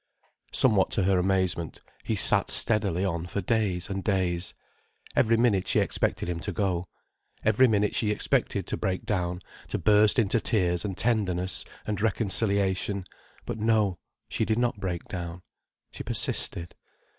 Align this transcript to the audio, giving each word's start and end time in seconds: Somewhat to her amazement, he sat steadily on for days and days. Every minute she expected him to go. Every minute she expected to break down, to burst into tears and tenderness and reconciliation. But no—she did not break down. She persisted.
Somewhat 0.51 0.89
to 0.93 1.03
her 1.03 1.19
amazement, 1.19 1.79
he 2.03 2.15
sat 2.15 2.49
steadily 2.49 3.05
on 3.05 3.27
for 3.27 3.39
days 3.39 3.87
and 3.87 4.03
days. 4.03 4.55
Every 5.15 5.37
minute 5.37 5.67
she 5.67 5.79
expected 5.79 6.27
him 6.27 6.39
to 6.39 6.51
go. 6.51 6.87
Every 7.45 7.67
minute 7.67 7.93
she 7.93 8.09
expected 8.09 8.65
to 8.65 8.77
break 8.77 9.05
down, 9.05 9.41
to 9.67 9.77
burst 9.77 10.17
into 10.17 10.41
tears 10.41 10.83
and 10.83 10.97
tenderness 10.97 11.65
and 11.85 12.01
reconciliation. 12.01 13.05
But 13.45 13.59
no—she 13.59 14.43
did 14.43 14.57
not 14.57 14.79
break 14.79 15.03
down. 15.03 15.43
She 15.91 16.01
persisted. 16.03 16.73